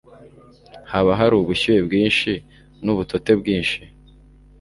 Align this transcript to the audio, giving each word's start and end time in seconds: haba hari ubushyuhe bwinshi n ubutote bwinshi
haba 0.91 1.11
hari 1.19 1.33
ubushyuhe 1.37 1.79
bwinshi 1.87 2.31
n 2.83 2.85
ubutote 2.93 3.31
bwinshi 3.39 3.79